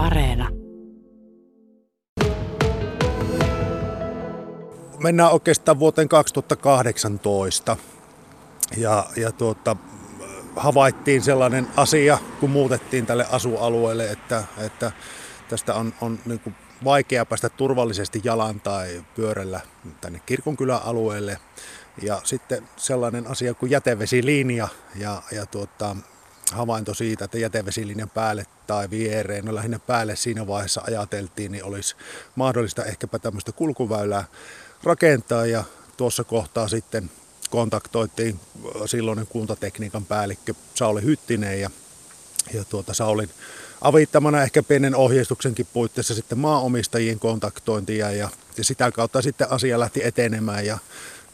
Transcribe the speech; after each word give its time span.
Areena. 0.00 0.48
Mennään 4.98 5.32
oikeastaan 5.32 5.78
vuoteen 5.78 6.08
2018. 6.08 7.76
Ja, 8.76 9.06
ja 9.16 9.32
tuota, 9.32 9.76
havaittiin 10.56 11.22
sellainen 11.22 11.66
asia, 11.76 12.18
kun 12.40 12.50
muutettiin 12.50 13.06
tälle 13.06 13.26
asualueelle, 13.30 14.10
että, 14.10 14.44
että 14.58 14.92
tästä 15.48 15.74
on, 15.74 15.94
on 16.00 16.18
niin 16.26 16.40
kuin 16.40 16.54
vaikea 16.84 17.26
päästä 17.26 17.48
turvallisesti 17.48 18.20
jalan 18.24 18.60
tai 18.60 19.04
pyörällä 19.14 19.60
tänne 20.00 20.20
kirkonkylän 20.26 20.82
alueelle. 20.84 21.38
Ja 22.02 22.20
sitten 22.24 22.68
sellainen 22.76 23.26
asia 23.26 23.54
kuin 23.54 23.70
jätevesilinja 23.70 24.68
ja, 24.96 25.22
ja 25.32 25.46
tuota, 25.46 25.96
havainto 26.52 26.94
siitä, 26.94 27.24
että 27.24 27.38
jätevesilinjan 27.38 28.10
päälle 28.10 28.46
tai 28.66 28.90
viereen, 28.90 29.44
no 29.44 29.54
lähinnä 29.54 29.78
päälle 29.78 30.16
siinä 30.16 30.46
vaiheessa 30.46 30.82
ajateltiin, 30.86 31.52
niin 31.52 31.64
olisi 31.64 31.96
mahdollista 32.34 32.84
ehkäpä 32.84 33.18
tämmöistä 33.18 33.52
kulkuväylää 33.52 34.24
rakentaa. 34.82 35.46
Ja 35.46 35.64
tuossa 35.96 36.24
kohtaa 36.24 36.68
sitten 36.68 37.10
kontaktoitiin 37.50 38.40
silloinen 38.86 39.26
kuntatekniikan 39.26 40.04
päällikkö 40.04 40.54
Sauli 40.74 41.02
Hyttinen 41.02 41.60
ja, 41.60 41.70
ja 42.54 42.64
tuota 42.64 42.94
Saulin 42.94 43.30
avittamana 43.80 44.42
ehkä 44.42 44.62
pienen 44.62 44.96
ohjeistuksenkin 44.96 45.66
puitteissa 45.72 46.14
sitten 46.14 46.38
maanomistajien 46.38 47.18
kontaktointia 47.18 48.10
ja, 48.10 48.28
ja 48.56 48.64
sitä 48.64 48.92
kautta 48.92 49.22
sitten 49.22 49.50
asia 49.50 49.80
lähti 49.80 50.00
etenemään. 50.04 50.66
Ja, 50.66 50.78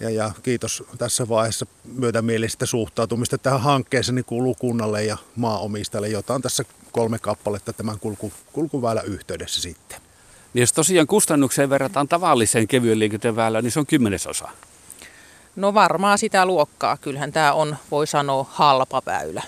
ja, 0.00 0.10
ja 0.10 0.30
kiitos 0.42 0.84
tässä 0.98 1.28
vaiheessa 1.28 1.66
myötämielisestä 1.84 2.66
suhtautumista 2.66 3.38
tähän 3.38 3.60
hankkeeseen 3.60 4.14
niin 4.14 4.24
kuuluu 4.24 4.54
kunnalle 4.54 5.04
ja 5.04 5.16
maanomistajalle, 5.36 6.08
jota 6.08 6.34
on 6.34 6.42
tässä 6.42 6.64
kolme 6.92 7.18
kappaletta 7.18 7.72
tämän 7.72 7.98
kulku, 8.00 8.32
kulkuväylän 8.52 9.06
yhteydessä 9.06 9.60
sitten. 9.60 10.00
Niin 10.54 10.60
jos 10.60 10.72
tosiaan 10.72 11.06
kustannukseen 11.06 11.70
verrataan 11.70 12.08
tavalliseen 12.08 12.68
kevyen 12.68 12.98
liikenteen 12.98 13.36
väylään, 13.36 13.64
niin 13.64 13.72
se 13.72 13.80
on 13.80 13.86
kymmenesosa. 13.86 14.48
No 15.56 15.74
varmaan 15.74 16.18
sitä 16.18 16.46
luokkaa. 16.46 16.96
Kyllähän 16.96 17.32
tämä 17.32 17.52
on, 17.52 17.76
voi 17.90 18.06
sanoa, 18.06 18.46
halpa 18.50 19.02
väylä. 19.06 19.42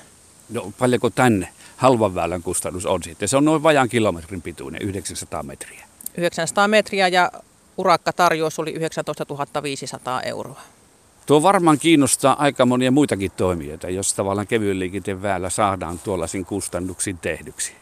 No 0.50 0.72
paljonko 0.78 1.10
tänne 1.10 1.48
halvan 1.76 2.14
väylän 2.14 2.42
kustannus 2.42 2.86
on 2.86 3.02
sitten? 3.02 3.28
Se 3.28 3.36
on 3.36 3.44
noin 3.44 3.62
vajaan 3.62 3.88
kilometrin 3.88 4.42
pituinen, 4.42 4.82
900 4.82 5.42
metriä. 5.42 5.88
900 6.16 6.68
metriä 6.68 7.08
ja 7.08 7.32
urakkatarjous 7.78 8.58
oli 8.58 8.72
19 8.72 9.62
500 9.62 10.22
euroa. 10.22 10.60
Tuo 11.26 11.42
varmaan 11.42 11.78
kiinnostaa 11.78 12.36
aika 12.38 12.66
monia 12.66 12.90
muitakin 12.90 13.30
toimijoita, 13.36 13.90
jos 13.90 14.14
tavallaan 14.14 14.46
kevyen 14.46 14.78
liikenteen 14.78 15.22
väylä 15.22 15.50
saadaan 15.50 15.98
tuollaisin 15.98 16.44
kustannuksin 16.44 17.18
tehdyksi. 17.18 17.72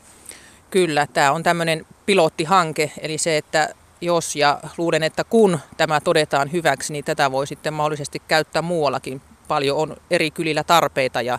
Kyllä, 0.70 1.06
tämä 1.12 1.33
on 1.33 1.42
tämmöinen 1.42 1.86
pilottihanke, 2.06 2.92
eli 3.00 3.19
se, 3.19 3.36
että 3.36 3.69
jos 4.00 4.36
ja 4.36 4.61
luulen, 4.77 5.02
että 5.02 5.24
kun 5.24 5.58
tämä 5.77 6.00
todetaan 6.00 6.52
hyväksi, 6.52 6.92
niin 6.92 7.05
tätä 7.05 7.33
voi 7.33 7.47
sitten 7.47 7.74
mahdollisesti 7.74 8.22
käyttää 8.28 8.62
muuallakin. 8.62 9.20
Paljon 9.48 9.77
on 9.77 9.97
eri 10.11 10.30
kylillä 10.30 10.64
tarpeita 10.64 11.22
ja 11.22 11.39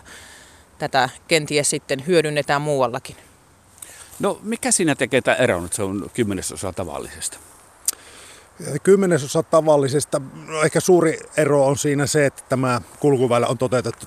tätä 0.78 1.08
kenties 1.28 1.70
sitten 1.70 2.06
hyödynnetään 2.06 2.62
muuallakin. 2.62 3.16
No 4.18 4.38
mikä 4.42 4.70
siinä 4.70 4.94
tekee 4.94 5.20
tämä 5.20 5.34
eron, 5.34 5.64
että 5.64 5.76
se 5.76 5.82
on 5.82 6.10
kymmenesosa 6.14 6.72
tavallisesta? 6.72 7.38
Kymmenesosa 8.82 9.42
tavallisesta, 9.42 10.20
no 10.46 10.62
ehkä 10.62 10.80
suuri 10.80 11.18
ero 11.36 11.66
on 11.66 11.78
siinä 11.78 12.06
se, 12.06 12.26
että 12.26 12.42
tämä 12.48 12.80
kulkuväylä 13.00 13.46
on 13.46 13.58
toteutettu 13.58 14.06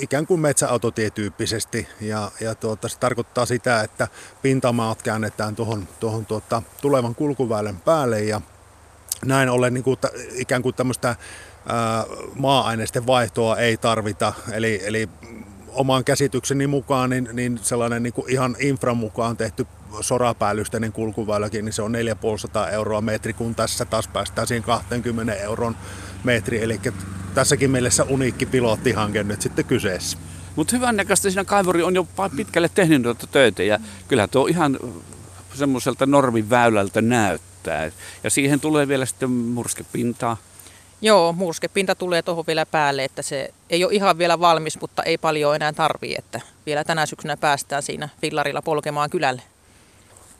ikään 0.00 0.26
kuin 0.26 0.40
metsäautotietyyppisesti 0.40 1.88
ja, 2.00 2.30
ja 2.40 2.54
tuota, 2.54 2.88
se 2.88 2.98
tarkoittaa 2.98 3.46
sitä, 3.46 3.80
että 3.80 4.08
pintamaat 4.42 5.02
käännetään 5.02 5.56
tuohon, 5.56 5.88
tuohon 6.00 6.26
tuota, 6.26 6.62
tulevan 6.80 7.14
kulkuväylän 7.14 7.76
päälle. 7.76 8.24
Ja 8.24 8.40
näin 9.24 9.48
ollen 9.48 9.74
niin 9.74 9.84
kuin, 9.84 9.96
ikään 10.32 10.62
kuin 10.62 10.74
tämmöistä 10.74 11.16
maa-aineisten 12.34 13.06
vaihtoa 13.06 13.56
ei 13.56 13.76
tarvita, 13.76 14.32
eli, 14.52 14.80
eli 14.84 15.08
oman 15.68 16.04
käsitykseni 16.04 16.66
mukaan 16.66 17.10
niin, 17.10 17.28
niin 17.32 17.58
sellainen 17.62 18.02
niin 18.02 18.12
kuin 18.12 18.30
ihan 18.30 18.56
infran 18.58 18.96
mukaan 18.96 19.36
tehty 19.36 19.66
sorapäällysteinen 20.00 20.92
kulkuväyläkin, 20.92 21.64
niin 21.64 21.72
se 21.72 21.82
on 21.82 21.92
450 21.92 22.70
euroa 22.70 23.00
metri, 23.00 23.32
kun 23.32 23.54
tässä 23.54 23.84
taas 23.84 24.08
päästään 24.08 24.46
siihen 24.46 24.62
20 24.62 25.34
euron 25.34 25.76
metri. 26.24 26.62
Eli 26.62 26.80
tässäkin 27.34 27.70
mielessä 27.70 28.04
uniikki 28.04 28.46
pilottihanke 28.46 29.22
nyt 29.22 29.42
sitten 29.42 29.64
kyseessä. 29.64 30.18
Mutta 30.56 30.76
hyvän 30.76 30.96
näköistä 30.96 31.30
siinä 31.30 31.44
kaivuri 31.44 31.82
on 31.82 31.94
jo 31.94 32.06
pitkälle 32.36 32.70
tehnyt 32.74 33.02
noita 33.02 33.26
töitä 33.26 33.62
ja 33.62 33.78
kyllä 34.08 34.28
tuo 34.28 34.46
ihan 34.46 34.78
semmoiselta 35.54 36.06
normiväylältä 36.06 37.02
näyttää. 37.02 37.90
Ja 38.24 38.30
siihen 38.30 38.60
tulee 38.60 38.88
vielä 38.88 39.06
sitten 39.06 39.30
murskepintaa. 39.30 40.36
Joo, 41.00 41.32
murskepinta 41.32 41.94
tulee 41.94 42.22
tuohon 42.22 42.44
vielä 42.46 42.66
päälle, 42.66 43.04
että 43.04 43.22
se 43.22 43.54
ei 43.70 43.84
ole 43.84 43.94
ihan 43.94 44.18
vielä 44.18 44.40
valmis, 44.40 44.80
mutta 44.80 45.02
ei 45.02 45.18
paljon 45.18 45.56
enää 45.56 45.72
tarvii, 45.72 46.14
että 46.18 46.40
vielä 46.66 46.84
tänä 46.84 47.06
syksynä 47.06 47.36
päästään 47.36 47.82
siinä 47.82 48.08
fillarilla 48.20 48.62
polkemaan 48.62 49.10
kylälle. 49.10 49.42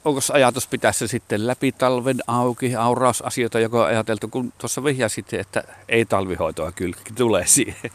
Onko 0.08 0.20
ajatus 0.32 0.66
pitää 0.66 0.92
se 0.92 1.06
sitten 1.06 1.46
läpi 1.46 1.72
talven 1.72 2.18
auki, 2.26 2.76
aurausasioita, 2.76 3.58
joka 3.58 3.82
on 3.82 3.86
ajateltu, 3.86 4.28
kun 4.28 4.52
tuossa 4.58 4.84
vihjasit, 4.84 5.32
että 5.32 5.64
ei 5.88 6.04
talvihoitoa 6.04 6.72
kyllä 6.72 6.96
tulee 7.14 7.46
siihen? 7.46 7.90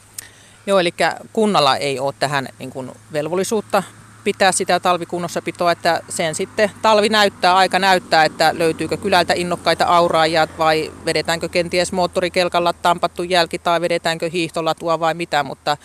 Joo, 0.68 0.80
eli 0.80 0.94
kunnalla 1.34 1.78
ei 1.78 2.00
ole 2.00 2.14
tähän 2.20 2.48
niin 2.60 2.70
kuin 2.70 2.92
velvollisuutta 3.14 3.84
pitää 4.24 4.52
sitä 4.52 4.80
talvikunnossapitoa, 4.80 5.72
että 5.72 6.02
sen 6.10 6.36
sitten 6.36 6.72
talvi 6.82 7.10
näyttää, 7.10 7.56
aika 7.56 7.80
näyttää, 7.80 8.26
että 8.26 8.52
löytyykö 8.58 8.98
kylältä 8.98 9.34
innokkaita 9.34 9.86
auraajia 9.86 10.48
vai 10.58 10.92
vedetäänkö 11.06 11.50
kenties 11.50 11.92
moottorikelkalla 11.92 12.74
tampattu 12.74 13.24
jälki 13.24 13.60
tai 13.60 13.82
vedetäänkö 13.82 14.30
hiihtolatua 14.30 15.00
vai 15.00 15.14
mitä, 15.14 15.44
mutta 15.44 15.78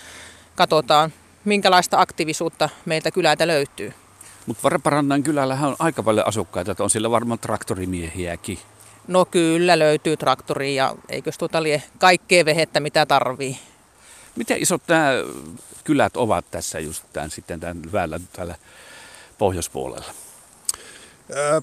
katsotaan 0.56 1.12
minkälaista 1.44 2.00
aktiivisuutta 2.00 2.68
meiltä 2.84 3.10
kylältä 3.10 3.46
löytyy. 3.46 3.92
Mutta 4.48 4.62
Varparannan 4.62 5.22
kylällähän 5.22 5.70
on 5.70 5.76
aika 5.78 6.02
paljon 6.02 6.28
asukkaita, 6.28 6.72
että 6.72 6.84
on 6.84 6.90
siellä 6.90 7.10
varmaan 7.10 7.38
traktorimiehiäkin. 7.38 8.58
No 9.08 9.24
kyllä 9.24 9.78
löytyy 9.78 10.16
traktori 10.16 10.74
ja 10.74 10.94
eikö 11.08 11.30
tuota 11.38 11.62
lie 11.62 11.82
kaikkea 11.98 12.44
vehettä 12.44 12.80
mitä 12.80 13.06
tarvii. 13.06 13.58
Miten 14.36 14.62
isot 14.62 14.82
nämä 14.88 15.10
kylät 15.84 16.16
ovat 16.16 16.50
tässä 16.50 16.80
just 16.80 17.04
tämän, 17.12 17.30
sitten 17.30 17.60
tämän 17.60 17.82
väylän 17.92 18.28
täällä 18.32 18.54
pohjoispuolella? 19.38 20.12
Öö, 21.36 21.60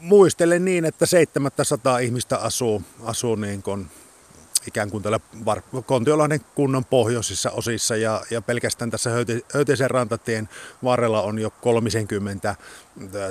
muistelen 0.00 0.64
niin, 0.64 0.84
että 0.84 1.06
700 1.06 1.98
ihmistä 1.98 2.38
asuu, 2.38 2.82
asuu 3.04 3.34
niin 3.34 3.62
kuin 3.62 3.90
ikään 4.68 4.90
kuin 4.90 5.02
täällä 5.02 5.20
Kontiolahden 5.86 6.40
kunnan 6.54 6.84
pohjoisissa 6.84 7.50
osissa 7.50 7.96
ja, 7.96 8.22
ja 8.30 8.42
pelkästään 8.42 8.90
tässä 8.90 9.10
Höytisen 9.54 9.90
rantatien 9.90 10.48
varrella 10.84 11.22
on 11.22 11.38
jo 11.38 11.50
30 11.60 12.56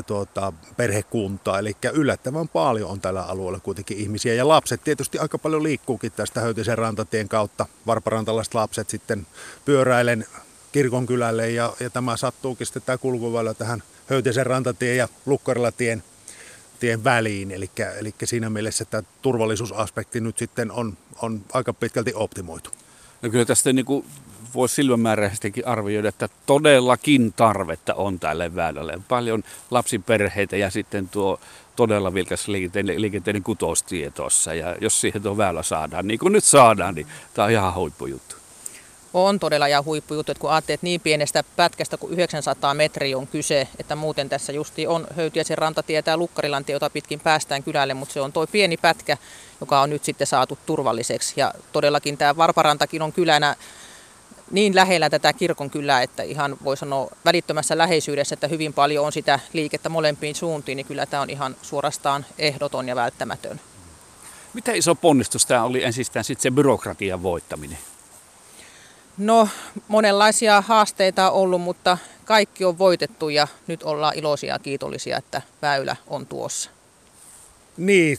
tuota, 0.08 0.54
perhekuntaa, 0.78 1.60
eli 1.60 1.76
yllättävän 1.94 2.48
paljon 2.48 2.90
on 2.90 3.02
tällä 3.02 3.22
alueella 3.22 3.60
kuitenkin 3.60 3.98
ihmisiä. 3.98 4.34
Ja 4.34 4.48
lapset 4.48 4.84
tietysti 4.84 5.20
aika 5.20 5.38
paljon 5.38 5.64
liikkuukin 5.64 6.12
tästä 6.12 6.42
Höytisen 6.42 6.78
rantatien 6.78 7.30
kautta, 7.30 7.66
varparantalaiset 7.88 8.54
lapset 8.54 8.90
sitten 8.90 9.28
pyöräilen 9.66 10.26
kirkonkylälle 10.72 11.50
ja, 11.50 11.74
ja 11.80 11.90
tämä 11.90 12.18
sattuukin 12.18 12.68
sitten 12.68 12.84
tämä 12.86 12.98
kulkuväylä 12.98 13.54
tähän 13.54 13.84
Höytisen 14.08 14.46
rantatien 14.46 14.98
ja 14.98 15.08
Lukkarilatien 15.26 16.04
tien 16.82 17.04
väliin. 17.04 17.52
Eli, 17.52 17.70
eli 18.00 18.14
siinä 18.24 18.50
mielessä 18.50 18.86
tämä 18.86 19.04
turvallisuusaspekti 19.22 20.22
nyt 20.22 20.38
sitten 20.38 20.72
on, 20.72 20.98
on 21.22 21.42
aika 21.54 21.74
pitkälti 21.74 22.12
optimoitu. 22.16 22.70
No 23.22 23.30
kyllä 23.30 23.46
tästä 23.46 23.74
niin 23.74 23.86
kuin 23.86 24.06
voisi 24.56 24.76
silmämääräisestikin 24.76 25.68
arvioida, 25.68 26.10
että 26.10 26.30
todellakin 26.46 27.34
tarvetta 27.34 27.94
on 27.94 28.20
tälle 28.20 28.56
väylälle. 28.56 29.00
Paljon 29.08 29.44
lapsiperheitä 29.72 30.58
ja 30.58 30.70
sitten 30.70 31.10
tuo 31.10 31.40
todella 31.76 32.14
vilkas 32.14 32.48
liikenteen 32.98 33.44
kutoustie 33.44 34.12
tuossa. 34.12 34.54
Ja 34.54 34.76
jos 34.82 35.02
siihen 35.02 35.22
tuo 35.22 35.38
väylä 35.38 35.64
saadaan, 35.64 36.08
niin 36.08 36.20
kuin 36.20 36.34
nyt 36.34 36.44
saadaan, 36.44 36.96
niin 36.96 37.08
tämä 37.34 37.46
on 37.46 37.52
ihan 37.52 37.76
huippujuttu. 37.76 38.41
On 39.14 39.40
todella 39.40 39.68
ja 39.68 39.82
huippujuttu, 39.82 40.32
että 40.32 40.42
kun 40.42 40.52
ajattelet, 40.52 40.78
että 40.78 40.84
niin 40.84 41.02
pienestä 41.02 41.44
pätkästä 41.56 41.98
kuin 41.98 42.14
900 42.14 42.74
metriä 42.74 43.18
on 43.18 43.28
kyse, 43.28 43.68
että 43.80 43.96
muuten 43.96 44.30
tässä 44.30 44.52
justi 44.52 44.88
on 44.88 45.08
Höytiäisen 45.16 45.58
rantatie 45.58 46.04
ja 46.06 46.18
Lukkarilantie, 46.18 46.74
jota 46.74 46.90
pitkin 46.90 47.20
päästään 47.20 47.64
kylälle, 47.64 47.94
mutta 47.94 48.14
se 48.14 48.22
on 48.22 48.34
tuo 48.34 48.48
pieni 48.48 48.78
pätkä, 48.78 49.18
joka 49.62 49.82
on 49.82 49.90
nyt 49.90 50.04
sitten 50.04 50.28
saatu 50.28 50.58
turvalliseksi. 50.66 51.34
Ja 51.36 51.54
todellakin 51.72 52.18
tämä 52.18 52.38
Varparantakin 52.38 53.02
on 53.02 53.14
kylänä 53.14 53.56
niin 54.52 54.76
lähellä 54.76 55.10
tätä 55.10 55.34
kirkon 55.34 55.70
kylää, 55.70 56.02
että 56.02 56.24
ihan 56.24 56.58
voi 56.64 56.78
sanoa 56.78 57.10
välittömässä 57.26 57.78
läheisyydessä, 57.78 58.34
että 58.34 58.48
hyvin 58.48 58.74
paljon 58.74 59.06
on 59.06 59.12
sitä 59.12 59.40
liikettä 59.54 59.90
molempiin 59.90 60.36
suuntiin, 60.36 60.76
niin 60.76 60.86
kyllä 60.86 61.06
tämä 61.06 61.22
on 61.22 61.30
ihan 61.30 61.56
suorastaan 61.62 62.26
ehdoton 62.38 62.88
ja 62.88 62.96
välttämätön. 62.96 63.62
Miten 64.54 64.76
iso 64.76 64.96
ponnistus 64.96 65.46
tämä 65.46 65.64
oli 65.64 65.84
ensistään 65.84 66.26
sitten 66.26 66.42
se 66.42 66.52
byrokratian 66.52 67.24
voittaminen? 67.24 67.78
No, 69.22 69.50
monenlaisia 69.88 70.62
haasteita 70.62 71.32
on 71.32 71.42
ollut, 71.42 71.62
mutta 71.62 71.98
kaikki 72.26 72.66
on 72.66 72.78
voitettu 72.78 73.30
ja 73.30 73.48
nyt 73.68 73.84
ollaan 73.84 74.18
iloisia 74.18 74.54
ja 74.54 74.60
kiitollisia, 74.60 75.18
että 75.18 75.42
väylä 75.62 75.96
on 76.08 76.26
tuossa. 76.26 76.70
Niin, 77.78 78.18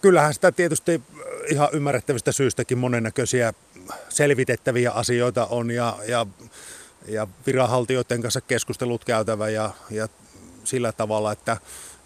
kyllähän 0.00 0.34
sitä 0.34 0.52
tietysti 0.52 1.02
ihan 1.50 1.68
ymmärrettävistä 1.72 2.32
syystäkin 2.32 2.78
monennäköisiä 2.78 3.52
selvitettäviä 4.08 4.90
asioita 4.90 5.46
on 5.46 5.70
ja, 5.70 5.96
ja, 6.08 6.26
ja 7.08 7.26
viranhaltijoiden 7.46 8.22
kanssa 8.22 8.40
keskustelut 8.40 9.04
käytävä 9.04 9.48
ja, 9.48 9.70
ja 9.90 10.08
sillä 10.64 10.92
tavalla, 10.92 11.32
että 11.32 11.56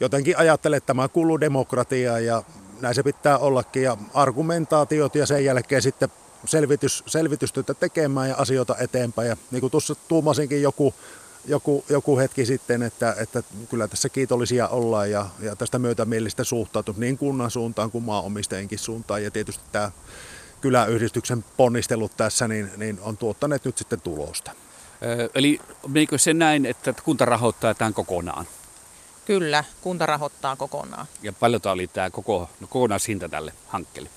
jotenkin 0.01 0.39
ajattelen, 0.39 0.77
että 0.77 0.87
tämä 0.87 1.09
kuuluu 1.09 1.41
demokratiaan 1.41 2.25
ja 2.25 2.43
näin 2.81 2.95
se 2.95 3.03
pitää 3.03 3.39
ollakin 3.39 3.83
ja 3.83 3.97
argumentaatiot 4.15 5.15
ja 5.15 5.27
sen 5.27 5.45
jälkeen 5.45 5.83
sitten 5.83 6.09
selvitys, 6.45 7.05
selvitystyötä 7.07 7.75
tekemään 7.75 8.29
ja 8.29 8.37
asioita 8.37 8.77
eteenpäin. 8.79 9.29
Ja 9.29 9.37
niin 9.51 9.61
kuin 9.61 9.71
tuossa 9.71 9.95
tuumasinkin 9.95 10.63
joku, 10.63 10.95
joku, 11.45 11.85
joku 11.89 12.19
hetki 12.19 12.47
sitten, 12.47 12.83
että, 12.83 13.15
että 13.19 13.43
kyllä 13.71 13.89
tässä 13.89 14.09
kiitollisia 14.09 14.69
ollaan 14.69 15.11
ja, 15.11 15.27
ja 15.41 15.57
tästä 15.57 15.79
myötämielistä 15.79 16.45
suhtautunut 16.45 16.99
niin 16.99 17.19
kunnan 17.19 17.51
suuntaan 17.51 17.91
kuin 17.91 18.05
maanomistajienkin 18.05 18.79
suuntaan. 18.79 19.25
Ja 19.25 19.31
tietysti 19.31 19.65
tämä 19.73 19.91
kyläyhdistyksen 20.61 21.45
ponnistelut 21.57 22.17
tässä 22.17 22.49
niin, 22.49 22.71
niin 22.77 22.99
on 23.03 23.17
tuottaneet 23.17 23.65
nyt 23.65 23.79
sitten 23.79 24.01
tulosta. 24.01 24.53
Eli 25.35 25.61
menikö 25.89 26.19
se 26.19 26.35
näin, 26.35 26.67
että 26.67 26.95
kunta 27.05 27.25
rahoittaa 27.25 27.75
tämän 27.75 27.95
kokonaan? 27.95 28.47
Kyllä, 29.25 29.65
kunta 29.81 30.07
rahoittaa 30.07 30.57
kokonaan. 30.57 31.07
Ja 31.23 31.33
paljon 31.33 31.61
oli 31.65 31.87
tämä 31.87 32.11
koko, 32.11 32.51
no 32.61 32.67
kokonaishinta 32.67 33.29
tälle 33.29 33.53
hankkeelle? 33.69 34.11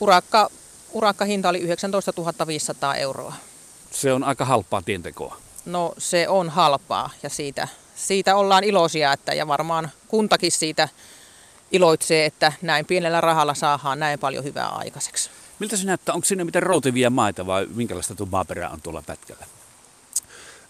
Urakka, 0.00 0.50
urakkahinta 0.92 1.48
oli 1.48 1.58
19 1.58 2.12
500 2.46 2.94
euroa. 2.94 3.32
Se 3.90 4.12
on 4.12 4.24
aika 4.24 4.44
halpaa 4.44 4.82
tientekoa. 4.82 5.36
No 5.66 5.94
se 5.98 6.28
on 6.28 6.48
halpaa 6.48 7.10
ja 7.22 7.30
siitä, 7.30 7.68
siitä 7.96 8.36
ollaan 8.36 8.64
iloisia 8.64 9.12
että, 9.12 9.34
ja 9.34 9.46
varmaan 9.46 9.90
kuntakin 10.08 10.52
siitä 10.52 10.88
iloitsee, 11.72 12.26
että 12.26 12.52
näin 12.62 12.86
pienellä 12.86 13.20
rahalla 13.20 13.54
saadaan 13.54 13.98
näin 13.98 14.18
paljon 14.18 14.44
hyvää 14.44 14.68
aikaiseksi. 14.68 15.30
Miltä 15.58 15.76
se 15.76 15.86
näyttää? 15.86 16.14
Onko 16.14 16.24
sinne 16.24 16.44
mitään 16.44 16.62
routivia 16.62 17.10
maita 17.10 17.46
vai 17.46 17.66
minkälaista 17.74 18.14
tuo 18.14 18.26
maaperää 18.26 18.70
on 18.70 18.80
tuolla 18.80 19.02
pätkällä? 19.06 19.46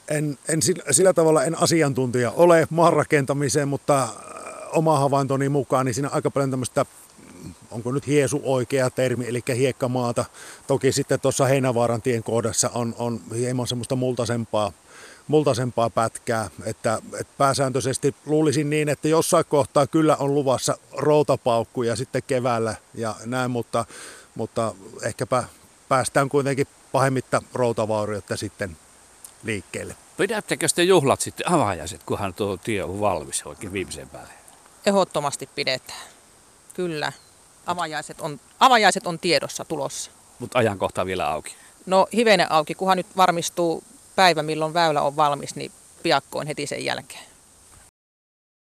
En, 0.09 0.39
en 0.49 0.63
sillä, 0.63 0.83
sillä 0.91 1.13
tavalla 1.13 1.45
en 1.45 1.63
asiantuntija 1.63 2.31
ole 2.31 2.67
maanrakentamiseen, 2.71 3.69
mutta 3.69 4.09
oma 4.73 4.99
havaintoni 4.99 5.49
mukaan 5.49 5.87
niin 5.87 5.95
siinä 5.95 6.09
aika 6.13 6.31
paljon 6.31 6.51
tämmöistä 6.51 6.87
onko 7.71 7.93
nyt 7.93 8.07
hiesu 8.07 8.41
oikea 8.45 8.91
termi, 8.91 9.29
eli 9.29 9.43
hiekkamaata. 9.57 10.25
Toki 10.67 10.93
sitten 10.93 11.21
tuossa 11.21 11.45
Heinävaaran 11.45 12.03
tien 12.03 12.23
kohdassa 12.23 12.71
on, 12.75 12.95
on 12.99 13.21
hieman 13.35 13.67
semmoista 13.67 13.97
multaisempaa, 13.97 14.73
multaisempaa 15.29 15.91
pätkää, 15.91 16.51
että, 16.65 17.03
että 17.21 17.33
pääsääntöisesti 17.39 18.15
luulisin 18.27 18.71
niin, 18.71 18.89
että 18.89 19.09
jossain 19.09 19.45
kohtaa 19.49 19.87
kyllä 19.87 20.17
on 20.17 20.35
luvassa 20.35 20.79
routapaukkuja 20.93 21.97
sitten 21.97 22.23
keväällä 22.27 22.75
ja 22.95 23.15
näin, 23.25 23.51
mutta, 23.51 23.85
mutta 24.35 24.75
ehkäpä 25.03 25.45
päästään 25.89 26.29
kuitenkin 26.29 26.67
pahemmitta 26.93 27.43
routavaurioita 27.55 28.37
sitten 28.37 28.77
liikkeelle. 29.43 29.97
Pidättekö 30.17 30.67
te 30.75 30.83
juhlat 30.83 31.21
sitten 31.21 31.53
avajaiset, 31.53 32.03
kunhan 32.03 32.35
tuo 32.35 32.57
tie 32.57 32.85
on 32.85 33.01
valmis 33.01 33.43
oikein 33.47 33.73
viimeiseen 33.73 34.09
päälle? 34.09 34.33
Ehdottomasti 34.87 35.49
pidetään. 35.55 36.09
Kyllä. 36.75 37.13
Avajaiset 37.69 38.21
on, 38.21 38.41
avajaiset 38.61 39.07
on 39.07 39.19
tiedossa 39.19 39.65
tulossa. 39.65 40.11
Mutta 40.39 40.59
ajankohta 40.59 41.07
vielä 41.07 41.31
auki. 41.31 41.55
No 41.87 42.07
hivenen 42.13 42.53
auki, 42.53 42.75
kunhan 42.75 42.97
nyt 42.97 43.17
varmistuu 43.17 43.85
päivä, 44.17 44.43
milloin 44.43 44.75
väylä 44.75 45.03
on 45.03 45.17
valmis, 45.17 45.57
niin 45.57 45.73
piakkoin 46.03 46.47
heti 46.47 46.67
sen 46.67 46.85
jälkeen. 46.85 47.25